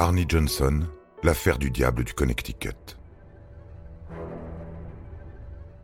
Arnie 0.00 0.24
Johnson, 0.26 0.86
l'affaire 1.22 1.58
du 1.58 1.70
diable 1.70 2.04
du 2.04 2.14
Connecticut. 2.14 2.96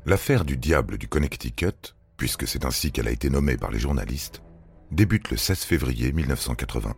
L'affaire 0.06 0.46
du 0.46 0.56
diable 0.56 0.96
du 0.96 1.06
Connecticut, 1.06 1.94
puisque 2.16 2.48
c'est 2.48 2.64
ainsi 2.64 2.92
qu'elle 2.92 3.08
a 3.08 3.10
été 3.10 3.28
nommée 3.28 3.58
par 3.58 3.70
les 3.70 3.78
journalistes, 3.78 4.40
débute 4.90 5.30
le 5.30 5.36
16 5.36 5.64
février 5.64 6.12
1981. 6.12 6.94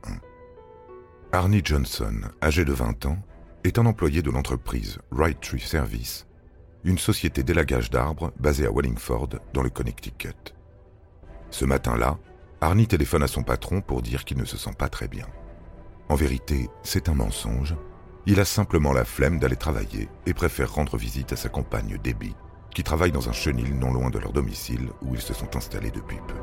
Arnie 1.33 1.61
Johnson, 1.65 2.21
âgé 2.41 2.65
de 2.65 2.73
20 2.73 3.07
ans, 3.07 3.19
est 3.65 3.81
un 3.81 3.87
employé 3.87 4.23
de 4.23 4.31
l'entreprise 4.31 5.01
Right 5.11 5.41
Tree 5.41 5.59
Service, 5.59 6.25
une 6.85 6.98
société 6.98 7.42
d'élagage 7.42 7.91
d'arbres 7.91 8.33
basée 8.39 8.67
à 8.67 8.70
Wallingford, 8.70 9.31
dans 9.55 9.62
le 9.64 9.70
Connecticut. 9.70 10.55
Ce 11.51 11.64
matin-là, 11.64 12.17
Arnie 12.61 12.87
téléphone 12.87 13.25
à 13.25 13.27
son 13.27 13.42
patron 13.42 13.81
pour 13.81 14.03
dire 14.03 14.25
qu'il 14.25 14.39
ne 14.39 14.45
se 14.45 14.57
sent 14.57 14.75
pas 14.79 14.89
très 14.89 15.09
bien. 15.09 15.27
En 16.09 16.14
vérité, 16.14 16.70
c'est 16.83 17.11
un 17.11 17.14
mensonge. 17.14 17.77
Il 18.25 18.41
a 18.41 18.47
simplement 18.47 18.95
la 18.95 19.05
flemme 19.05 19.39
d'aller 19.39 19.56
travailler 19.56 20.09
et 20.25 20.33
préfère 20.33 20.73
rendre 20.73 20.97
visite 20.97 21.34
à 21.34 21.37
sa 21.37 21.51
compagne 21.51 21.98
Debbie, 22.03 22.34
qui 22.75 22.83
travaille 22.83 23.12
dans 23.12 23.28
un 23.28 23.33
chenil 23.33 23.75
non 23.75 23.92
loin 23.92 24.09
de 24.09 24.19
leur 24.19 24.33
domicile 24.33 24.89
où 25.03 25.14
ils 25.14 25.20
se 25.20 25.34
sont 25.34 25.55
installés 25.55 25.91
depuis 25.91 26.17
peu. 26.27 26.34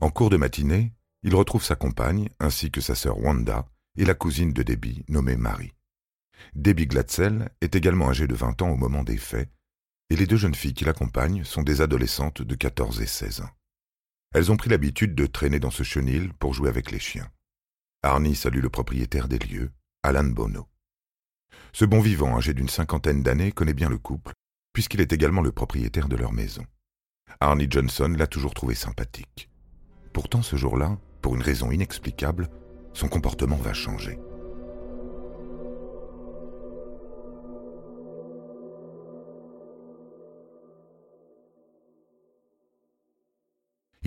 En 0.00 0.10
cours 0.10 0.30
de 0.30 0.36
matinée, 0.36 0.94
il 1.22 1.34
retrouve 1.36 1.62
sa 1.62 1.76
compagne 1.76 2.28
ainsi 2.40 2.72
que 2.72 2.80
sa 2.80 2.96
sœur 2.96 3.18
Wanda 3.18 3.66
et 3.96 4.04
la 4.04 4.14
cousine 4.14 4.52
de 4.52 4.64
Debbie 4.64 5.04
nommée 5.08 5.36
Marie. 5.36 5.74
Debbie 6.54 6.86
Glatzel 6.86 7.50
est 7.60 7.76
également 7.76 8.08
âgée 8.08 8.26
de 8.26 8.34
20 8.34 8.62
ans 8.62 8.70
au 8.70 8.76
moment 8.76 9.04
des 9.04 9.16
faits 9.16 9.50
et 10.10 10.16
les 10.16 10.26
deux 10.26 10.36
jeunes 10.36 10.54
filles 10.54 10.74
qui 10.74 10.84
l'accompagnent 10.84 11.44
sont 11.44 11.62
des 11.62 11.80
adolescentes 11.80 12.42
de 12.42 12.54
14 12.54 13.00
et 13.00 13.06
16 13.06 13.42
ans. 13.42 13.50
Elles 14.32 14.52
ont 14.52 14.56
pris 14.56 14.70
l'habitude 14.70 15.14
de 15.14 15.26
traîner 15.26 15.60
dans 15.60 15.70
ce 15.70 15.82
chenil 15.82 16.32
pour 16.38 16.54
jouer 16.54 16.68
avec 16.68 16.90
les 16.90 16.98
chiens. 16.98 17.30
Arnie 18.02 18.36
salue 18.36 18.60
le 18.60 18.70
propriétaire 18.70 19.28
des 19.28 19.38
lieux, 19.38 19.70
Alan 20.02 20.24
Bono. 20.24 20.68
Ce 21.72 21.84
bon 21.84 22.00
vivant 22.00 22.36
âgé 22.36 22.54
d'une 22.54 22.68
cinquantaine 22.68 23.22
d'années 23.22 23.52
connaît 23.52 23.74
bien 23.74 23.88
le 23.88 23.98
couple, 23.98 24.32
puisqu'il 24.72 25.00
est 25.00 25.12
également 25.12 25.42
le 25.42 25.52
propriétaire 25.52 26.08
de 26.08 26.16
leur 26.16 26.32
maison. 26.32 26.64
Arnie 27.40 27.68
Johnson 27.70 28.14
l'a 28.16 28.26
toujours 28.26 28.54
trouvé 28.54 28.74
sympathique. 28.74 29.50
Pourtant, 30.12 30.42
ce 30.42 30.56
jour-là, 30.56 30.98
pour 31.22 31.34
une 31.34 31.42
raison 31.42 31.70
inexplicable, 31.70 32.48
son 32.92 33.08
comportement 33.08 33.56
va 33.56 33.72
changer. 33.72 34.18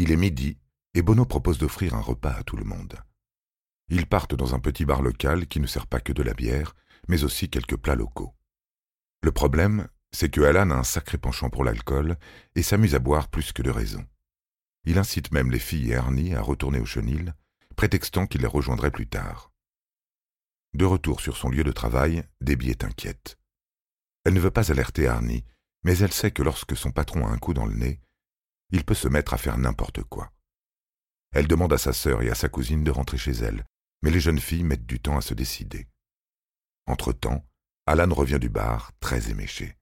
Il 0.01 0.12
est 0.12 0.17
midi 0.17 0.57
et 0.95 1.03
Bono 1.03 1.25
propose 1.25 1.59
d'offrir 1.59 1.94
un 1.94 2.01
repas 2.01 2.31
à 2.31 2.41
tout 2.41 2.57
le 2.57 2.63
monde. 2.63 2.97
Ils 3.88 4.07
partent 4.07 4.34
dans 4.34 4.56
un 4.56 4.59
petit 4.59 4.84
bar 4.84 5.03
local 5.03 5.45
qui 5.45 5.59
ne 5.59 5.67
sert 5.67 5.85
pas 5.85 6.00
que 6.00 6.12
de 6.12 6.23
la 6.23 6.34
bière, 6.34 6.73
mais 7.07 7.23
aussi 7.23 7.51
quelques 7.51 7.78
plats 7.78 7.94
locaux. 7.94 8.34
Le 9.22 9.31
problème, 9.31 9.88
c'est 10.11 10.31
que 10.31 10.41
Alan 10.41 10.72
a 10.72 10.75
un 10.78 10.84
sacré 10.84 11.19
penchant 11.19 11.51
pour 11.51 11.63
l'alcool 11.63 12.17
et 12.56 12.63
s'amuse 12.63 12.95
à 12.95 13.00
boire 13.00 13.28
plus 13.28 13.53
que 13.53 13.61
de 13.61 13.69
raison. 13.69 14.03
Il 14.85 14.97
incite 14.97 15.31
même 15.31 15.51
les 15.51 15.59
filles 15.59 15.91
et 15.91 15.95
Arnie 15.95 16.34
à 16.34 16.41
retourner 16.41 16.79
au 16.79 16.85
chenil, 16.85 17.35
prétextant 17.75 18.25
qu'il 18.25 18.41
les 18.41 18.47
rejoindrait 18.47 18.90
plus 18.90 19.07
tard. 19.07 19.51
De 20.73 20.85
retour 20.85 21.22
sur 21.22 21.38
son 21.38 21.50
lieu 21.50 21.63
de 21.63 21.72
travail, 21.72 22.23
Debbie 22.41 22.72
est 22.72 22.84
inquiète. 22.84 23.38
Elle 24.25 24.34
ne 24.34 24.40
veut 24.40 24.50
pas 24.50 24.72
alerter 24.72 25.07
Arnie, 25.07 25.45
mais 25.84 25.95
elle 26.00 26.11
sait 26.11 26.31
que 26.31 26.41
lorsque 26.41 26.75
son 26.75 26.90
patron 26.90 27.28
a 27.28 27.29
un 27.29 27.38
coup 27.38 27.53
dans 27.53 27.67
le 27.67 27.75
nez, 27.75 28.01
il 28.72 28.84
peut 28.84 28.96
se 28.96 29.08
mettre 29.08 29.34
à 29.34 29.38
faire 29.38 29.58
n'importe 29.58 30.04
quoi. 30.04 30.32
Elle 31.32 31.48
demande 31.48 31.74
à 31.74 31.78
sa 31.78 31.94
sœur 31.94 32.22
et 32.22 32.30
à 32.30 32.36
sa 32.36 32.50
cousine 32.50 32.84
de 32.84 32.92
rentrer 32.92 33.18
chez 33.18 33.32
elle, 33.32 33.66
mais 34.02 34.12
les 34.12 34.20
jeunes 34.20 34.40
filles 34.40 34.64
mettent 34.64 34.86
du 34.86 35.00
temps 35.00 35.18
à 35.18 35.22
se 35.22 35.34
décider. 35.34 35.88
Entre-temps, 36.88 37.46
Alan 37.86 38.14
revient 38.14 38.40
du 38.40 38.50
bar, 38.50 38.92
très 39.00 39.30
éméché. 39.30 39.78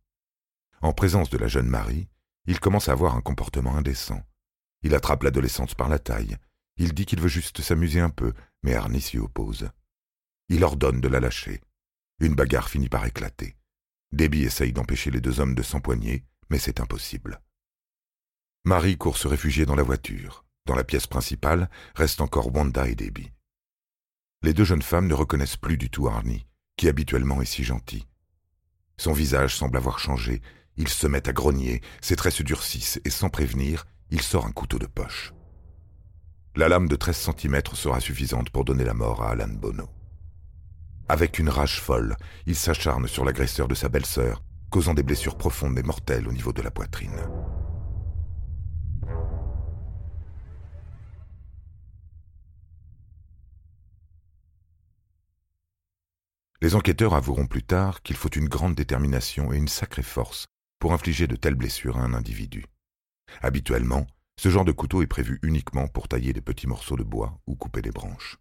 En 0.82 0.94
présence 0.94 1.30
de 1.30 1.38
la 1.38 1.48
jeune 1.48 1.68
Marie, 1.68 2.08
il 2.46 2.60
commence 2.60 2.90
à 2.90 2.94
avoir 2.94 3.16
un 3.16 3.22
comportement 3.22 3.76
indécent. 3.76 4.24
Il 4.82 4.96
attrape 4.96 5.24
l'adolescente 5.24 5.76
par 5.76 5.90
la 5.90 6.00
taille. 6.00 6.38
Il 6.78 6.94
dit 6.94 7.06
qu'il 7.06 7.20
veut 7.20 7.28
juste 7.28 7.62
s'amuser 7.62 8.00
un 8.00 8.10
peu, 8.10 8.34
mais 8.64 8.76
Arnie 8.76 9.02
s'y 9.02 9.18
oppose. 9.18 9.70
Il 10.48 10.64
ordonne 10.64 11.02
de 11.02 11.08
la 11.08 11.20
lâcher. 11.20 11.62
Une 12.20 12.36
bagarre 12.36 12.70
finit 12.70 12.90
par 12.90 13.06
éclater. 13.06 13.56
Debbie 14.12 14.44
essaye 14.44 14.74
d'empêcher 14.74 15.12
les 15.12 15.22
deux 15.22 15.40
hommes 15.40 15.56
de 15.56 15.62
s'empoigner, 15.62 16.26
mais 16.50 16.60
c'est 16.60 16.80
impossible. 16.80 17.42
Marie 18.66 18.98
court 18.98 19.18
se 19.18 19.28
réfugier 19.28 19.66
dans 19.66 19.76
la 19.76 19.84
voiture. 19.84 20.44
Dans 20.66 20.76
la 20.76 20.84
pièce 20.84 21.08
principale 21.08 21.70
restent 21.96 22.22
encore 22.22 22.54
Wanda 22.54 22.88
et 22.88 22.96
Debbie. 22.96 23.32
Les 24.44 24.54
deux 24.54 24.66
jeunes 24.66 24.82
femmes 24.82 25.08
ne 25.08 25.14
reconnaissent 25.14 25.58
plus 25.58 25.78
du 25.78 25.90
tout 25.90 26.08
Arnie, 26.08 26.46
qui 26.76 26.88
habituellement 26.90 27.42
est 27.42 27.46
si 27.46 27.64
gentil. 27.64 28.06
Son 28.98 29.14
visage 29.14 29.56
semble 29.56 29.78
avoir 29.78 29.98
changé, 29.98 30.42
il 30.76 30.90
se 30.90 31.08
met 31.08 31.28
à 31.28 31.34
grogner, 31.34 31.82
ses 32.02 32.16
traits 32.16 32.34
se 32.34 32.44
durcissent 32.44 33.00
et 33.06 33.10
sans 33.10 33.30
prévenir, 33.30 33.86
il 34.12 34.22
sort 34.22 34.46
un 34.46 34.52
couteau 34.52 34.78
de 34.78 34.88
poche. 34.88 35.34
La 36.56 36.68
lame 36.68 36.90
de 36.90 36.96
13 36.96 37.32
cm 37.38 37.62
sera 37.74 38.02
suffisante 38.02 38.50
pour 38.50 38.66
donner 38.66 38.84
la 38.84 38.94
mort 38.94 39.24
à 39.24 39.32
Alan 39.32 39.48
Bono. 39.48 39.90
Avec 41.08 41.40
une 41.40 41.50
rage 41.50 41.80
folle, 41.80 42.18
il 42.46 42.56
s'acharne 42.56 43.08
sur 43.08 43.24
l'agresseur 43.24 43.68
de 43.68 43.76
sa 43.76 43.88
belle-sœur, 43.88 44.44
causant 44.70 44.94
des 44.94 45.04
blessures 45.04 45.38
profondes 45.38 45.80
et 45.80 45.84
mortelles 45.84 46.28
au 46.28 46.34
niveau 46.34 46.54
de 46.54 46.62
la 46.62 46.72
poitrine. 46.72 47.24
Les 56.70 56.76
enquêteurs 56.76 57.16
avoueront 57.16 57.48
plus 57.48 57.64
tard 57.64 58.04
qu'il 58.04 58.16
faut 58.16 58.30
une 58.30 58.48
grande 58.48 58.76
détermination 58.76 59.52
et 59.52 59.58
une 59.58 59.68
sacrée 59.68 60.04
force 60.04 60.46
pour 60.78 60.94
infliger 60.94 61.26
de 61.26 61.36
telles 61.36 61.56
blessures 61.56 61.98
à 61.98 62.02
un 62.02 62.14
individu. 62.14 62.64
Habituellement, 63.42 64.06
ce 64.40 64.50
genre 64.50 64.66
de 64.66 64.72
couteau 64.72 65.02
est 65.02 65.08
prévu 65.08 65.40
uniquement 65.42 65.88
pour 65.88 66.08
tailler 66.08 66.32
des 66.32 66.44
petits 66.44 66.68
morceaux 66.68 66.96
de 66.96 67.02
bois 67.02 67.42
ou 67.48 67.56
couper 67.56 67.82
des 67.82 67.90
branches. 67.90 68.38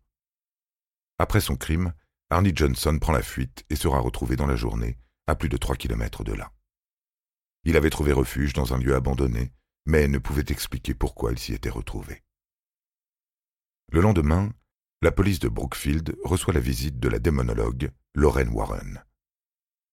Après 1.19 1.41
son 1.41 1.57
crime, 1.57 1.95
Arnie 2.29 2.53
Johnson 2.55 2.99
prend 3.01 3.15
la 3.15 3.23
fuite 3.23 3.65
et 3.71 3.77
sera 3.77 3.99
retrouvé 3.99 4.37
dans 4.37 4.47
la 4.47 4.57
journée, 4.57 4.99
à 5.27 5.35
plus 5.35 5.49
de 5.49 5.57
trois 5.57 5.77
kilomètres 5.77 6.23
de 6.23 6.35
là. 6.35 6.53
Il 7.65 7.79
avait 7.79 7.89
trouvé 7.89 8.13
refuge 8.13 8.53
dans 8.53 8.75
un 8.75 8.79
lieu 8.79 8.95
abandonné, 8.95 9.55
mais 9.87 10.07
ne 10.07 10.19
pouvait 10.19 10.45
expliquer 10.49 10.93
pourquoi 10.93 11.33
il 11.33 11.39
s'y 11.39 11.55
était 11.55 11.71
retrouvé. 11.71 12.23
Le 13.91 14.03
lendemain, 14.03 14.53
la 15.01 15.13
police 15.13 15.39
de 15.39 15.49
Brookfield 15.49 16.17
reçoit 16.25 16.55
la 16.55 16.61
visite 16.61 16.99
de 16.99 17.09
la 17.09 17.21
démonologue 17.21 17.93
Lorraine 18.15 18.49
Warren. 18.49 19.05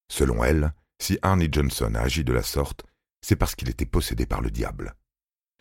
Selon 0.10 0.44
elle, 0.44 0.74
si 1.00 1.20
Arnie 1.22 1.50
Johnson 1.52 1.94
a 1.96 2.02
agi 2.02 2.24
de 2.24 2.34
la 2.34 2.42
sorte, 2.42 2.86
c'est 3.22 3.36
parce 3.36 3.56
qu'il 3.56 3.70
était 3.70 3.86
possédé 3.86 4.26
par 4.26 4.42
le 4.42 4.50
diable. 4.50 4.96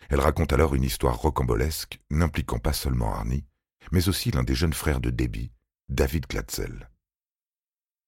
Elle 0.09 0.19
raconte 0.19 0.53
alors 0.53 0.75
une 0.75 0.83
histoire 0.83 1.17
rocambolesque 1.17 1.99
n'impliquant 2.09 2.59
pas 2.59 2.73
seulement 2.73 3.13
Arnie, 3.13 3.45
mais 3.91 4.07
aussi 4.09 4.31
l'un 4.31 4.43
des 4.43 4.55
jeunes 4.55 4.73
frères 4.73 4.99
de 4.99 5.11
Debbie, 5.11 5.51
David 5.89 6.25
Glatzel. 6.27 6.89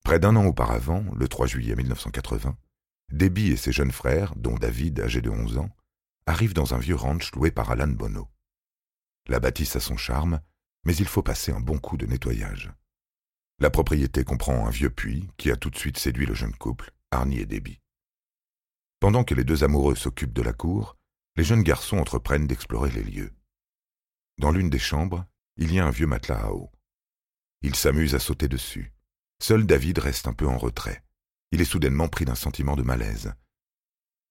Près 0.03 0.19
d'un 0.19 0.35
an 0.35 0.45
auparavant, 0.45 1.05
le 1.15 1.27
3 1.27 1.47
juillet 1.47 1.75
1980, 1.75 2.57
Debbie 3.11 3.51
et 3.51 3.57
ses 3.57 3.71
jeunes 3.71 3.91
frères, 3.91 4.35
dont 4.35 4.55
David, 4.55 4.99
âgé 4.99 5.21
de 5.21 5.29
11 5.29 5.57
ans, 5.57 5.69
arrivent 6.25 6.53
dans 6.53 6.73
un 6.73 6.79
vieux 6.79 6.95
ranch 6.95 7.31
loué 7.33 7.51
par 7.51 7.69
Alan 7.71 7.87
Bono. 7.87 8.27
La 9.27 9.39
bâtisse 9.39 9.75
a 9.75 9.79
son 9.79 9.97
charme, 9.97 10.41
mais 10.87 10.95
il 10.95 11.05
faut 11.05 11.21
passer 11.21 11.51
un 11.51 11.59
bon 11.59 11.79
coup 11.79 11.97
de 11.97 12.05
nettoyage. 12.05 12.71
La 13.59 13.69
propriété 13.69 14.23
comprend 14.23 14.65
un 14.65 14.69
vieux 14.69 14.89
puits 14.89 15.27
qui 15.35 15.51
a 15.51 15.57
tout 15.57 15.69
de 15.69 15.77
suite 15.77 15.97
séduit 15.97 16.25
le 16.25 16.33
jeune 16.33 16.55
couple, 16.55 16.93
Arnie 17.11 17.39
et 17.39 17.45
Debbie. 17.45 17.81
Pendant 19.01 19.25
que 19.25 19.35
les 19.35 19.43
deux 19.43 19.65
amoureux 19.65 19.95
s'occupent 19.95 20.31
de 20.31 20.41
la 20.41 20.53
cour, 20.53 20.95
les 21.35 21.43
jeunes 21.43 21.61
garçons 21.61 21.97
entreprennent 21.97 22.47
d'explorer 22.47 22.89
les 22.89 23.03
lieux. 23.03 23.33
Dans 24.37 24.49
l'une 24.49 24.69
des 24.69 24.79
chambres, 24.79 25.25
il 25.57 25.73
y 25.73 25.79
a 25.79 25.85
un 25.85 25.91
vieux 25.91 26.07
matelas 26.07 26.45
à 26.45 26.51
eau. 26.53 26.71
Il 27.63 27.75
s'amuse 27.75 28.15
à 28.15 28.19
sauter 28.19 28.47
dessus. 28.47 28.93
Seul 29.43 29.65
David 29.65 29.99
reste 29.99 30.25
un 30.25 30.33
peu 30.33 30.47
en 30.47 30.57
retrait. 30.57 31.03
Il 31.51 31.59
est 31.59 31.65
soudainement 31.65 32.07
pris 32.07 32.23
d'un 32.23 32.35
sentiment 32.35 32.77
de 32.77 32.83
malaise. 32.83 33.33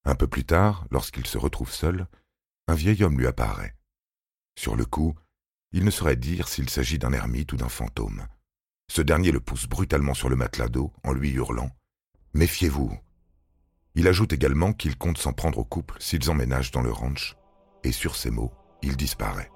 Un 0.05 0.15
peu 0.15 0.27
plus 0.27 0.47
tard, 0.47 0.87
lorsqu'il 0.91 1.27
se 1.27 1.37
retrouve 1.37 1.71
seul, 1.71 2.09
un 2.67 2.75
vieil 2.75 3.05
homme 3.05 3.19
lui 3.19 3.27
apparaît. 3.27 3.77
Sur 4.59 4.75
le 4.75 4.87
coup, 4.87 5.15
il 5.77 5.85
ne 5.85 5.91
saurait 5.91 6.17
dire 6.17 6.49
s'il 6.49 6.71
s'agit 6.71 6.99
d'un 6.99 7.13
ermite 7.13 7.53
ou 7.53 7.59
d'un 7.59 7.69
fantôme. 7.69 8.27
Ce 8.91 9.03
dernier 9.03 9.31
le 9.31 9.41
pousse 9.41 9.67
brutalement 9.67 10.15
sur 10.15 10.31
le 10.31 10.35
matelas 10.37 10.71
d'eau 10.71 10.91
en 11.05 11.13
lui 11.13 11.33
hurlant⁇ 11.33 11.67
Méfiez-vous!⁇ 12.33 12.89
Il 13.95 14.09
ajoute 14.09 14.33
également 14.33 14.73
qu'il 14.73 14.97
compte 14.97 15.19
s'en 15.19 15.35
prendre 15.35 15.59
au 15.59 15.65
couple 15.65 15.97
s'ils 16.01 16.31
emménagent 16.31 16.71
dans 16.71 16.81
le 16.81 16.91
ranch, 16.91 17.37
et 17.85 17.93
sur 17.93 18.17
ces 18.17 18.31
mots, 18.31 18.55
il 18.81 18.97
disparaît. 18.97 19.51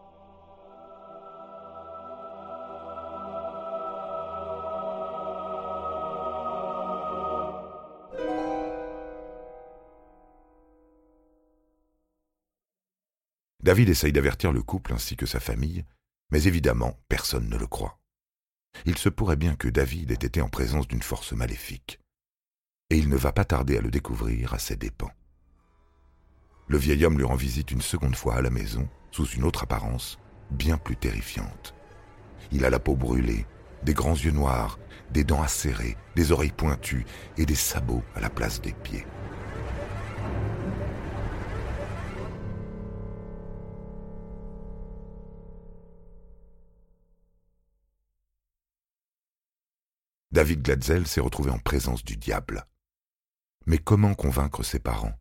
David 13.62 13.88
essaye 13.88 14.12
d'avertir 14.12 14.52
le 14.52 14.62
couple 14.62 14.92
ainsi 14.92 15.16
que 15.16 15.24
sa 15.24 15.40
famille, 15.40 15.86
mais 16.30 16.44
évidemment, 16.44 16.98
personne 17.08 17.48
ne 17.48 17.56
le 17.56 17.66
croit. 17.66 17.98
Il 18.86 18.96
se 18.98 19.08
pourrait 19.08 19.36
bien 19.36 19.56
que 19.56 19.68
David 19.68 20.10
ait 20.10 20.26
été 20.26 20.40
en 20.40 20.48
présence 20.48 20.86
d'une 20.86 21.02
force 21.02 21.32
maléfique, 21.32 22.00
et 22.90 22.96
il 22.96 23.08
ne 23.08 23.16
va 23.16 23.32
pas 23.32 23.44
tarder 23.44 23.76
à 23.78 23.80
le 23.80 23.90
découvrir 23.90 24.54
à 24.54 24.58
ses 24.58 24.76
dépens. 24.76 25.10
Le 26.68 26.78
vieil 26.78 27.04
homme 27.04 27.18
lui 27.18 27.24
rend 27.24 27.34
visite 27.34 27.72
une 27.72 27.80
seconde 27.80 28.14
fois 28.14 28.36
à 28.36 28.42
la 28.42 28.50
maison, 28.50 28.88
sous 29.10 29.26
une 29.26 29.44
autre 29.44 29.64
apparence, 29.64 30.18
bien 30.50 30.78
plus 30.78 30.96
terrifiante. 30.96 31.74
Il 32.52 32.64
a 32.64 32.70
la 32.70 32.78
peau 32.78 32.94
brûlée, 32.94 33.46
des 33.82 33.94
grands 33.94 34.14
yeux 34.14 34.30
noirs, 34.30 34.78
des 35.10 35.24
dents 35.24 35.42
acérées, 35.42 35.96
des 36.14 36.32
oreilles 36.32 36.52
pointues 36.52 37.06
et 37.36 37.46
des 37.46 37.54
sabots 37.54 38.04
à 38.14 38.20
la 38.20 38.30
place 38.30 38.60
des 38.60 38.72
pieds. 38.72 39.06
David 50.32 50.62
Glatzel 50.62 51.08
s'est 51.08 51.20
retrouvé 51.20 51.50
en 51.50 51.58
présence 51.58 52.04
du 52.04 52.16
diable. 52.16 52.64
Mais 53.66 53.78
comment 53.78 54.14
convaincre 54.14 54.62
ses 54.62 54.78
parents? 54.78 55.18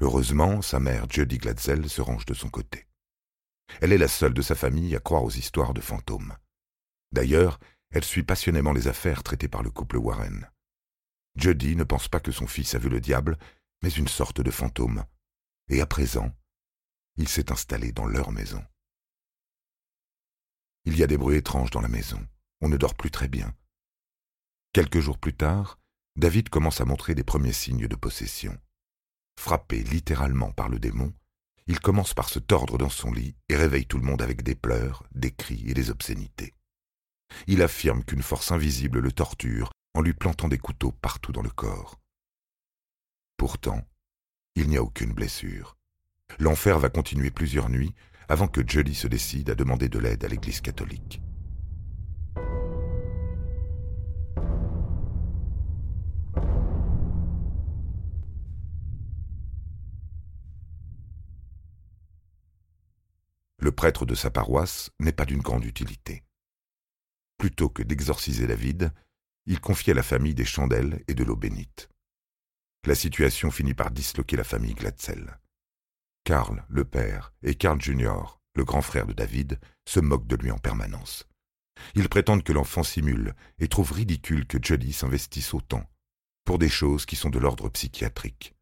Heureusement, 0.00 0.60
sa 0.60 0.80
mère, 0.80 1.08
Judy 1.08 1.38
Glatzel, 1.38 1.88
se 1.88 2.00
range 2.00 2.26
de 2.26 2.34
son 2.34 2.50
côté. 2.50 2.88
Elle 3.80 3.92
est 3.92 3.98
la 3.98 4.08
seule 4.08 4.34
de 4.34 4.42
sa 4.42 4.56
famille 4.56 4.96
à 4.96 5.00
croire 5.00 5.22
aux 5.22 5.30
histoires 5.30 5.72
de 5.72 5.80
fantômes. 5.80 6.36
D'ailleurs, 7.12 7.60
elle 7.90 8.02
suit 8.02 8.24
passionnément 8.24 8.72
les 8.72 8.88
affaires 8.88 9.22
traitées 9.22 9.48
par 9.48 9.62
le 9.62 9.70
couple 9.70 9.98
Warren. 9.98 10.50
Judy 11.36 11.76
ne 11.76 11.84
pense 11.84 12.08
pas 12.08 12.20
que 12.20 12.32
son 12.32 12.48
fils 12.48 12.74
a 12.74 12.78
vu 12.78 12.88
le 12.88 13.00
diable, 13.00 13.38
mais 13.82 13.90
une 13.90 14.08
sorte 14.08 14.40
de 14.40 14.50
fantôme. 14.50 15.04
Et 15.68 15.80
à 15.80 15.86
présent, 15.86 16.34
il 17.16 17.28
s'est 17.28 17.52
installé 17.52 17.92
dans 17.92 18.06
leur 18.06 18.32
maison. 18.32 18.64
Il 20.86 20.98
y 20.98 21.04
a 21.04 21.06
des 21.06 21.16
bruits 21.16 21.36
étranges 21.36 21.70
dans 21.70 21.80
la 21.80 21.88
maison. 21.88 22.26
On 22.60 22.68
ne 22.68 22.76
dort 22.76 22.94
plus 22.94 23.12
très 23.12 23.28
bien. 23.28 23.54
Quelques 24.72 25.00
jours 25.00 25.18
plus 25.18 25.34
tard, 25.34 25.78
David 26.16 26.48
commence 26.48 26.80
à 26.80 26.86
montrer 26.86 27.14
des 27.14 27.24
premiers 27.24 27.52
signes 27.52 27.88
de 27.88 27.94
possession. 27.94 28.56
Frappé 29.38 29.82
littéralement 29.82 30.50
par 30.50 30.70
le 30.70 30.78
démon, 30.78 31.12
il 31.66 31.78
commence 31.78 32.14
par 32.14 32.30
se 32.30 32.38
tordre 32.38 32.78
dans 32.78 32.88
son 32.88 33.12
lit 33.12 33.36
et 33.50 33.56
réveille 33.56 33.84
tout 33.84 33.98
le 33.98 34.04
monde 34.04 34.22
avec 34.22 34.42
des 34.42 34.54
pleurs, 34.54 35.04
des 35.14 35.30
cris 35.30 35.62
et 35.66 35.74
des 35.74 35.90
obscénités. 35.90 36.54
Il 37.46 37.60
affirme 37.60 38.02
qu'une 38.02 38.22
force 38.22 38.50
invisible 38.50 39.00
le 39.00 39.12
torture 39.12 39.72
en 39.92 40.00
lui 40.00 40.14
plantant 40.14 40.48
des 40.48 40.56
couteaux 40.56 40.92
partout 40.92 41.32
dans 41.32 41.42
le 41.42 41.50
corps. 41.50 42.00
Pourtant, 43.36 43.86
il 44.54 44.68
n'y 44.68 44.78
a 44.78 44.82
aucune 44.82 45.12
blessure. 45.12 45.76
L'enfer 46.38 46.78
va 46.78 46.88
continuer 46.88 47.30
plusieurs 47.30 47.68
nuits 47.68 47.94
avant 48.26 48.48
que 48.48 48.66
Julie 48.66 48.94
se 48.94 49.06
décide 49.06 49.50
à 49.50 49.54
demander 49.54 49.90
de 49.90 49.98
l'aide 49.98 50.24
à 50.24 50.28
l'Église 50.28 50.62
catholique. 50.62 51.20
Le 63.62 63.70
prêtre 63.70 64.04
de 64.04 64.16
sa 64.16 64.28
paroisse 64.28 64.90
n'est 64.98 65.12
pas 65.12 65.24
d'une 65.24 65.40
grande 65.40 65.64
utilité. 65.64 66.24
Plutôt 67.38 67.68
que 67.68 67.84
d'exorciser 67.84 68.48
David, 68.48 68.92
il 69.46 69.60
confie 69.60 69.92
à 69.92 69.94
la 69.94 70.02
famille 70.02 70.34
des 70.34 70.44
chandelles 70.44 71.04
et 71.06 71.14
de 71.14 71.22
l'eau 71.22 71.36
bénite. 71.36 71.88
La 72.84 72.96
situation 72.96 73.52
finit 73.52 73.74
par 73.74 73.92
disloquer 73.92 74.36
la 74.36 74.42
famille 74.42 74.74
Glatzel. 74.74 75.38
Karl, 76.24 76.64
le 76.68 76.84
père, 76.84 77.32
et 77.44 77.54
Karl 77.54 77.80
Junior, 77.80 78.40
le 78.56 78.64
grand 78.64 78.82
frère 78.82 79.06
de 79.06 79.12
David, 79.12 79.60
se 79.88 80.00
moquent 80.00 80.26
de 80.26 80.36
lui 80.36 80.50
en 80.50 80.58
permanence. 80.58 81.28
Ils 81.94 82.08
prétendent 82.08 82.42
que 82.42 82.52
l'enfant 82.52 82.82
simule 82.82 83.34
et 83.60 83.68
trouvent 83.68 83.92
ridicule 83.92 84.46
que 84.46 84.58
Jody 84.60 84.92
s'investisse 84.92 85.54
autant 85.54 85.88
pour 86.44 86.58
des 86.58 86.68
choses 86.68 87.06
qui 87.06 87.14
sont 87.14 87.30
de 87.30 87.38
l'ordre 87.38 87.68
psychiatrique. 87.68 88.56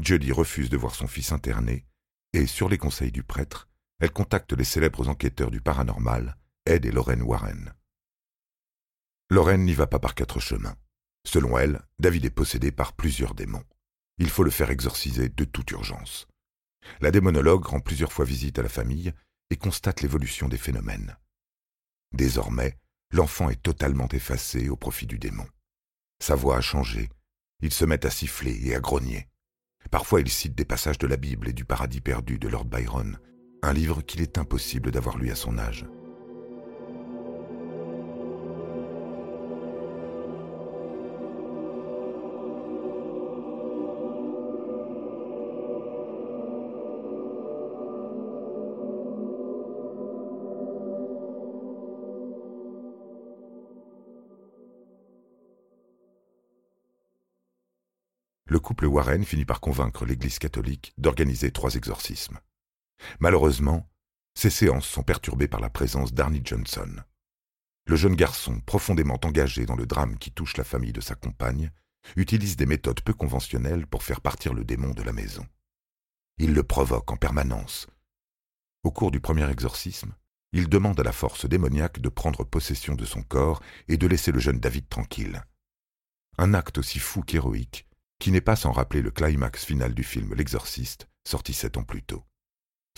Jody 0.00 0.32
refuse 0.32 0.68
de 0.68 0.76
voir 0.76 0.96
son 0.96 1.06
fils 1.06 1.30
interné 1.30 1.86
et, 2.34 2.46
sur 2.46 2.68
les 2.68 2.78
conseils 2.78 3.12
du 3.12 3.22
prêtre, 3.22 3.68
elle 4.00 4.10
contacte 4.10 4.52
les 4.52 4.64
célèbres 4.64 5.08
enquêteurs 5.08 5.50
du 5.50 5.60
paranormal, 5.60 6.36
Ed 6.66 6.84
et 6.84 6.90
Lorraine 6.90 7.22
Warren. 7.22 7.72
Lorraine 9.30 9.64
n'y 9.64 9.72
va 9.72 9.86
pas 9.86 9.98
par 9.98 10.14
quatre 10.14 10.40
chemins. 10.40 10.76
Selon 11.26 11.56
elle, 11.56 11.80
David 11.98 12.24
est 12.24 12.30
possédé 12.30 12.72
par 12.72 12.92
plusieurs 12.92 13.34
démons. 13.34 13.64
Il 14.18 14.28
faut 14.28 14.42
le 14.42 14.50
faire 14.50 14.70
exorciser 14.70 15.28
de 15.28 15.44
toute 15.44 15.70
urgence. 15.70 16.26
La 17.00 17.10
démonologue 17.10 17.64
rend 17.64 17.80
plusieurs 17.80 18.12
fois 18.12 18.24
visite 18.24 18.58
à 18.58 18.62
la 18.62 18.68
famille 18.68 19.12
et 19.50 19.56
constate 19.56 20.02
l'évolution 20.02 20.48
des 20.48 20.58
phénomènes. 20.58 21.16
Désormais, 22.12 22.78
l'enfant 23.10 23.48
est 23.48 23.62
totalement 23.62 24.08
effacé 24.08 24.68
au 24.68 24.76
profit 24.76 25.06
du 25.06 25.18
démon. 25.18 25.46
Sa 26.20 26.34
voix 26.34 26.56
a 26.56 26.60
changé. 26.60 27.08
Il 27.60 27.72
se 27.72 27.84
met 27.84 28.04
à 28.04 28.10
siffler 28.10 28.58
et 28.66 28.74
à 28.74 28.80
grogner. 28.80 29.28
Parfois 29.94 30.20
il 30.20 30.28
cite 30.28 30.56
des 30.56 30.64
passages 30.64 30.98
de 30.98 31.06
la 31.06 31.16
Bible 31.16 31.48
et 31.48 31.52
du 31.52 31.64
Paradis 31.64 32.00
perdu 32.00 32.40
de 32.40 32.48
Lord 32.48 32.64
Byron, 32.64 33.16
un 33.62 33.72
livre 33.72 34.02
qu'il 34.02 34.22
est 34.22 34.38
impossible 34.38 34.90
d'avoir 34.90 35.18
lu 35.18 35.30
à 35.30 35.36
son 35.36 35.56
âge. 35.56 35.86
Le 58.54 58.60
couple 58.60 58.86
Warren 58.86 59.24
finit 59.24 59.44
par 59.44 59.60
convaincre 59.60 60.06
l'Église 60.06 60.38
catholique 60.38 60.94
d'organiser 60.96 61.50
trois 61.50 61.74
exorcismes. 61.74 62.38
Malheureusement, 63.18 63.90
ces 64.38 64.48
séances 64.48 64.86
sont 64.86 65.02
perturbées 65.02 65.48
par 65.48 65.58
la 65.58 65.70
présence 65.70 66.14
d'Arnie 66.14 66.42
Johnson. 66.44 67.02
Le 67.88 67.96
jeune 67.96 68.14
garçon, 68.14 68.60
profondément 68.60 69.18
engagé 69.24 69.66
dans 69.66 69.74
le 69.74 69.86
drame 69.86 70.18
qui 70.18 70.30
touche 70.30 70.56
la 70.56 70.62
famille 70.62 70.92
de 70.92 71.00
sa 71.00 71.16
compagne, 71.16 71.72
utilise 72.14 72.54
des 72.56 72.64
méthodes 72.64 73.00
peu 73.00 73.12
conventionnelles 73.12 73.88
pour 73.88 74.04
faire 74.04 74.20
partir 74.20 74.54
le 74.54 74.64
démon 74.64 74.94
de 74.94 75.02
la 75.02 75.12
maison. 75.12 75.44
Il 76.38 76.54
le 76.54 76.62
provoque 76.62 77.10
en 77.10 77.16
permanence. 77.16 77.88
Au 78.84 78.92
cours 78.92 79.10
du 79.10 79.18
premier 79.18 79.50
exorcisme, 79.50 80.14
il 80.52 80.68
demande 80.68 81.00
à 81.00 81.02
la 81.02 81.10
force 81.10 81.44
démoniaque 81.44 81.98
de 81.98 82.08
prendre 82.08 82.44
possession 82.44 82.94
de 82.94 83.04
son 83.04 83.24
corps 83.24 83.60
et 83.88 83.96
de 83.96 84.06
laisser 84.06 84.30
le 84.30 84.38
jeune 84.38 84.60
David 84.60 84.88
tranquille. 84.88 85.42
Un 86.38 86.54
acte 86.54 86.78
aussi 86.78 87.00
fou 87.00 87.22
qu'héroïque 87.22 87.88
qui 88.24 88.32
n'est 88.32 88.40
pas 88.40 88.56
sans 88.56 88.72
rappeler 88.72 89.02
le 89.02 89.10
climax 89.10 89.66
final 89.66 89.92
du 89.92 90.02
film 90.02 90.32
L'Exorciste, 90.32 91.10
sorti 91.28 91.52
sept 91.52 91.76
ans 91.76 91.84
plus 91.84 92.02
tôt. 92.02 92.24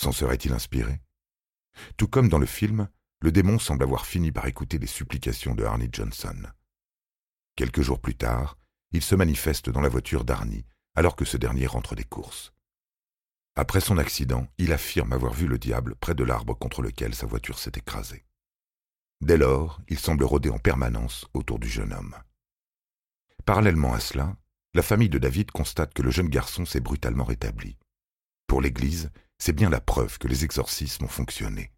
S'en 0.00 0.12
serait-il 0.12 0.52
inspiré? 0.52 1.00
Tout 1.96 2.06
comme 2.06 2.28
dans 2.28 2.38
le 2.38 2.46
film, 2.46 2.88
le 3.20 3.32
démon 3.32 3.58
semble 3.58 3.82
avoir 3.82 4.06
fini 4.06 4.30
par 4.30 4.46
écouter 4.46 4.78
les 4.78 4.86
supplications 4.86 5.56
de 5.56 5.64
Arnie 5.64 5.88
Johnson. 5.90 6.44
Quelques 7.56 7.80
jours 7.82 8.00
plus 8.00 8.14
tard, 8.14 8.56
il 8.92 9.02
se 9.02 9.16
manifeste 9.16 9.68
dans 9.68 9.80
la 9.80 9.88
voiture 9.88 10.24
d'Arnie, 10.24 10.64
alors 10.94 11.16
que 11.16 11.24
ce 11.24 11.36
dernier 11.36 11.66
rentre 11.66 11.96
des 11.96 12.04
courses. 12.04 12.52
Après 13.56 13.80
son 13.80 13.98
accident, 13.98 14.46
il 14.58 14.72
affirme 14.72 15.12
avoir 15.12 15.32
vu 15.32 15.48
le 15.48 15.58
diable 15.58 15.96
près 15.96 16.14
de 16.14 16.22
l'arbre 16.22 16.54
contre 16.54 16.82
lequel 16.82 17.16
sa 17.16 17.26
voiture 17.26 17.58
s'est 17.58 17.72
écrasée. 17.74 18.24
Dès 19.22 19.38
lors, 19.38 19.80
il 19.88 19.98
semble 19.98 20.22
rôder 20.22 20.50
en 20.50 20.58
permanence 20.58 21.26
autour 21.34 21.58
du 21.58 21.68
jeune 21.68 21.92
homme. 21.92 22.14
Parallèlement 23.44 23.92
à 23.92 23.98
cela, 23.98 24.36
la 24.76 24.82
famille 24.82 25.08
de 25.08 25.18
David 25.18 25.52
constate 25.52 25.94
que 25.94 26.02
le 26.02 26.10
jeune 26.10 26.28
garçon 26.28 26.66
s'est 26.66 26.80
brutalement 26.80 27.24
rétabli. 27.24 27.78
Pour 28.46 28.60
l'Église, 28.60 29.10
c'est 29.38 29.54
bien 29.54 29.70
la 29.70 29.80
preuve 29.80 30.18
que 30.18 30.28
les 30.28 30.44
exorcismes 30.44 31.06
ont 31.06 31.08
fonctionné. 31.08 31.72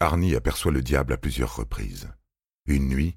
Arnie 0.00 0.36
aperçoit 0.36 0.70
le 0.70 0.82
diable 0.82 1.14
à 1.14 1.16
plusieurs 1.16 1.56
reprises. 1.56 2.10
Une 2.66 2.88
nuit, 2.88 3.16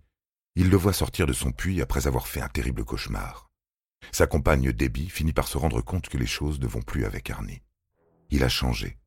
il 0.56 0.70
le 0.70 0.78
voit 0.78 0.94
sortir 0.94 1.28
de 1.28 1.34
son 1.34 1.52
puits 1.52 1.82
après 1.82 2.08
avoir 2.08 2.30
fait 2.30 2.40
un 2.40 2.48
terrible 2.48 2.86
cauchemar. 2.86 3.52
Sa 4.14 4.26
compagne 4.26 4.72
Debbie 4.72 5.10
finit 5.10 5.34
par 5.34 5.50
se 5.50 5.58
rendre 5.58 5.82
compte 5.82 6.08
que 6.08 6.18
les 6.18 6.26
choses 6.26 6.62
ne 6.62 6.68
vont 6.68 6.82
plus 6.82 7.04
avec 7.04 7.30
Arnie. 7.30 7.62
Il 8.30 8.46
a 8.46 8.50
changé. 8.50 8.98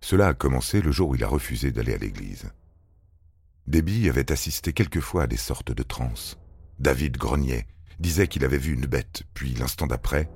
Cela 0.00 0.26
a 0.26 0.34
commencé 0.34 0.82
le 0.82 0.90
jour 0.90 1.10
où 1.10 1.14
il 1.14 1.22
a 1.22 1.28
refusé 1.28 1.70
d'aller 1.70 1.94
à 1.94 1.98
l'église. 1.98 2.50
Debbie 3.68 4.08
avait 4.08 4.32
assisté 4.32 4.72
quelquefois 4.72 5.22
à 5.22 5.26
des 5.28 5.36
sortes 5.36 5.70
de 5.70 5.84
transes. 5.84 6.36
David 6.80 7.16
grognait, 7.16 7.68
disait 7.98 8.28
qu'il 8.28 8.44
avait 8.44 8.58
vu 8.58 8.74
une 8.74 8.86
bête, 8.86 9.24
puis 9.34 9.54
l'instant 9.54 9.86
d'après, 9.86 10.28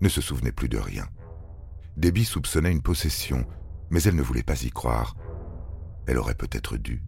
ne 0.00 0.08
se 0.08 0.20
souvenait 0.20 0.52
plus 0.52 0.68
de 0.68 0.78
rien. 0.78 1.08
Debbie 1.96 2.24
soupçonnait 2.24 2.70
une 2.70 2.82
possession, 2.82 3.46
mais 3.90 4.02
elle 4.02 4.14
ne 4.14 4.22
voulait 4.22 4.42
pas 4.42 4.62
y 4.62 4.70
croire. 4.70 5.16
Elle 6.06 6.18
aurait 6.18 6.34
peut-être 6.34 6.76
dû. 6.76 7.02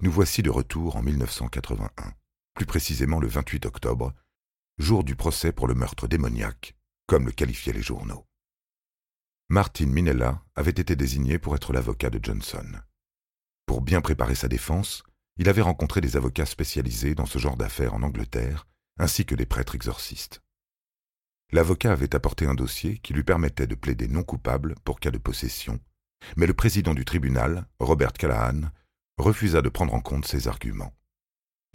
Nous 0.00 0.12
voici 0.12 0.42
de 0.42 0.50
retour 0.50 0.96
en 0.96 1.02
1981, 1.02 2.12
plus 2.52 2.66
précisément 2.66 3.20
le 3.20 3.26
28 3.26 3.64
octobre, 3.64 4.12
jour 4.76 5.02
du 5.02 5.16
procès 5.16 5.50
pour 5.50 5.66
le 5.66 5.74
meurtre 5.74 6.06
démoniaque, 6.06 6.76
comme 7.06 7.26
le 7.26 7.32
qualifiaient 7.32 7.72
les 7.72 7.82
journaux. 7.82 8.26
Martin 9.54 9.86
Minella 9.86 10.42
avait 10.56 10.72
été 10.72 10.96
désigné 10.96 11.38
pour 11.38 11.54
être 11.54 11.72
l'avocat 11.72 12.10
de 12.10 12.18
Johnson. 12.20 12.66
Pour 13.66 13.82
bien 13.82 14.00
préparer 14.00 14.34
sa 14.34 14.48
défense, 14.48 15.04
il 15.36 15.48
avait 15.48 15.62
rencontré 15.62 16.00
des 16.00 16.16
avocats 16.16 16.44
spécialisés 16.44 17.14
dans 17.14 17.24
ce 17.24 17.38
genre 17.38 17.56
d'affaires 17.56 17.94
en 17.94 18.02
Angleterre, 18.02 18.66
ainsi 18.98 19.24
que 19.24 19.36
des 19.36 19.46
prêtres 19.46 19.76
exorcistes. 19.76 20.42
L'avocat 21.52 21.92
avait 21.92 22.16
apporté 22.16 22.46
un 22.46 22.56
dossier 22.56 22.98
qui 22.98 23.12
lui 23.12 23.22
permettait 23.22 23.68
de 23.68 23.76
plaider 23.76 24.08
non 24.08 24.24
coupable 24.24 24.74
pour 24.82 24.98
cas 24.98 25.12
de 25.12 25.18
possession, 25.18 25.78
mais 26.34 26.48
le 26.48 26.54
président 26.54 26.92
du 26.92 27.04
tribunal, 27.04 27.68
Robert 27.78 28.14
Callahan, 28.14 28.62
refusa 29.18 29.62
de 29.62 29.68
prendre 29.68 29.94
en 29.94 30.00
compte 30.00 30.26
ses 30.26 30.48
arguments. 30.48 30.96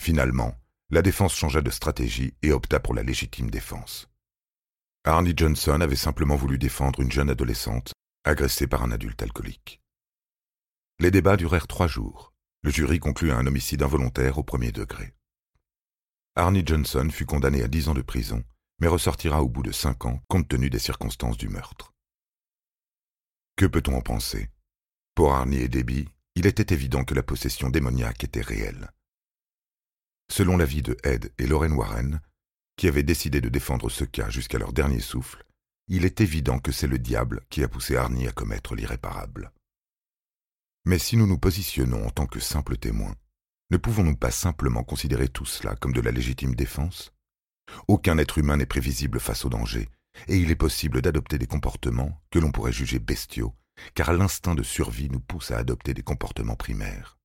Finalement, 0.01 0.53
la 0.89 1.01
défense 1.01 1.33
changea 1.33 1.61
de 1.61 1.69
stratégie 1.69 2.33
et 2.41 2.51
opta 2.51 2.81
pour 2.81 2.93
la 2.93 3.03
légitime 3.03 3.49
défense. 3.49 4.09
Arnie 5.05 5.33
Johnson 5.35 5.79
avait 5.79 5.95
simplement 5.95 6.35
voulu 6.35 6.57
défendre 6.57 6.99
une 6.99 7.11
jeune 7.11 7.29
adolescente 7.29 7.93
agressée 8.25 8.67
par 8.67 8.83
un 8.83 8.91
adulte 8.91 9.23
alcoolique. 9.23 9.81
Les 10.99 11.09
débats 11.09 11.37
durèrent 11.37 11.67
trois 11.67 11.87
jours. 11.87 12.33
Le 12.63 12.71
jury 12.71 12.99
conclut 12.99 13.31
à 13.31 13.37
un 13.37 13.47
homicide 13.47 13.81
involontaire 13.81 14.37
au 14.37 14.43
premier 14.43 14.73
degré. 14.73 15.13
Arnie 16.35 16.63
Johnson 16.65 17.09
fut 17.09 17.25
condamné 17.25 17.63
à 17.63 17.69
dix 17.69 17.87
ans 17.87 17.93
de 17.93 18.01
prison, 18.01 18.43
mais 18.79 18.87
ressortira 18.87 19.41
au 19.41 19.47
bout 19.47 19.63
de 19.63 19.71
cinq 19.71 20.05
ans 20.05 20.21
compte 20.27 20.49
tenu 20.49 20.69
des 20.69 20.79
circonstances 20.79 21.37
du 21.37 21.47
meurtre. 21.47 21.93
Que 23.55 23.65
peut-on 23.65 23.95
en 23.95 24.01
penser? 24.01 24.49
Pour 25.15 25.33
Arnie 25.33 25.61
et 25.61 25.69
Debbie, 25.69 26.09
il 26.35 26.45
était 26.45 26.73
évident 26.73 27.05
que 27.05 27.13
la 27.13 27.23
possession 27.23 27.69
démoniaque 27.69 28.25
était 28.25 28.41
réelle. 28.41 28.91
Selon 30.29 30.57
l'avis 30.57 30.81
de 30.81 30.97
Ed 31.03 31.33
et 31.37 31.47
Lorraine 31.47 31.73
Warren, 31.73 32.21
qui 32.79 32.87
avaient 32.87 33.03
décidé 33.03 33.41
de 33.41 33.49
défendre 33.49 33.89
ce 33.89 34.05
cas 34.05 34.29
jusqu'à 34.29 34.57
leur 34.57 34.71
dernier 34.71 35.01
souffle, 35.01 35.43
il 35.89 36.05
est 36.05 36.21
évident 36.21 36.59
que 36.59 36.71
c'est 36.71 36.87
le 36.87 36.97
diable 36.97 37.41
qui 37.49 37.61
a 37.61 37.67
poussé 37.67 37.97
Arnie 37.97 38.25
à 38.25 38.31
commettre 38.31 38.73
l'irréparable. 38.73 39.51
Mais 40.85 40.97
si 40.97 41.17
nous 41.17 41.27
nous 41.27 41.37
positionnons 41.37 42.07
en 42.07 42.09
tant 42.09 42.25
que 42.25 42.39
simples 42.39 42.77
témoins, 42.77 43.17
ne 43.69 43.75
pouvons-nous 43.75 44.15
pas 44.15 44.31
simplement 44.31 44.85
considérer 44.85 45.27
tout 45.27 45.43
cela 45.45 45.75
comme 45.75 45.91
de 45.91 45.99
la 45.99 46.11
légitime 46.11 46.55
défense? 46.55 47.11
Aucun 47.89 48.17
être 48.17 48.37
humain 48.37 48.55
n'est 48.55 48.65
prévisible 48.65 49.19
face 49.19 49.43
au 49.43 49.49
danger, 49.49 49.89
et 50.29 50.37
il 50.37 50.49
est 50.49 50.55
possible 50.55 51.01
d'adopter 51.01 51.37
des 51.37 51.47
comportements 51.47 52.21
que 52.31 52.39
l'on 52.39 52.53
pourrait 52.53 52.71
juger 52.71 52.99
bestiaux, 52.99 53.53
car 53.93 54.13
l'instinct 54.13 54.55
de 54.55 54.63
survie 54.63 55.09
nous 55.09 55.19
pousse 55.19 55.51
à 55.51 55.57
adopter 55.57 55.93
des 55.93 56.03
comportements 56.03 56.55
primaires. 56.55 57.17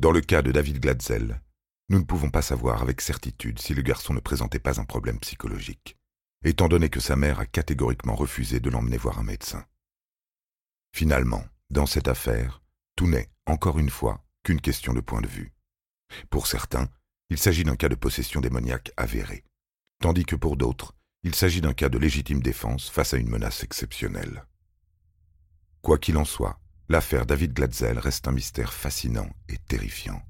Dans 0.00 0.10
le 0.10 0.20
cas 0.20 0.42
de 0.42 0.50
David 0.50 0.80
Gladzel, 0.80 1.40
nous 1.88 1.98
ne 1.98 2.04
pouvons 2.04 2.30
pas 2.30 2.42
savoir 2.42 2.82
avec 2.82 3.00
certitude 3.00 3.60
si 3.60 3.74
le 3.74 3.82
garçon 3.82 4.12
ne 4.12 4.20
présentait 4.20 4.58
pas 4.58 4.80
un 4.80 4.84
problème 4.84 5.20
psychologique, 5.20 5.96
étant 6.44 6.68
donné 6.68 6.88
que 6.88 7.00
sa 7.00 7.16
mère 7.16 7.40
a 7.40 7.46
catégoriquement 7.46 8.16
refusé 8.16 8.60
de 8.60 8.70
l'emmener 8.70 8.96
voir 8.96 9.18
un 9.18 9.24
médecin. 9.24 9.64
Finalement, 10.92 11.44
dans 11.70 11.86
cette 11.86 12.08
affaire, 12.08 12.62
tout 12.96 13.06
n'est, 13.06 13.28
encore 13.46 13.78
une 13.78 13.90
fois, 13.90 14.24
qu'une 14.42 14.60
question 14.60 14.94
de 14.94 15.00
point 15.00 15.20
de 15.20 15.28
vue. 15.28 15.52
Pour 16.30 16.46
certains, 16.46 16.88
il 17.30 17.38
s'agit 17.38 17.64
d'un 17.64 17.76
cas 17.76 17.88
de 17.88 17.94
possession 17.94 18.40
démoniaque 18.40 18.92
avérée, 18.96 19.44
tandis 20.00 20.24
que 20.24 20.36
pour 20.36 20.56
d'autres, 20.56 20.94
il 21.22 21.34
s'agit 21.34 21.60
d'un 21.60 21.74
cas 21.74 21.88
de 21.88 21.98
légitime 21.98 22.40
défense 22.40 22.88
face 22.88 23.14
à 23.14 23.16
une 23.16 23.28
menace 23.28 23.64
exceptionnelle. 23.64 24.46
Quoi 25.82 25.98
qu'il 25.98 26.16
en 26.16 26.24
soit, 26.24 26.60
l'affaire 26.88 27.26
David 27.26 27.52
Glatzel 27.52 27.98
reste 27.98 28.28
un 28.28 28.32
mystère 28.32 28.72
fascinant 28.72 29.28
et 29.48 29.58
terrifiant. 29.58 30.22